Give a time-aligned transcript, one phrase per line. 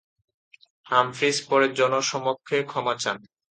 [0.87, 3.17] Humphreys পরে জনসমক্ষে ক্ষমা চান।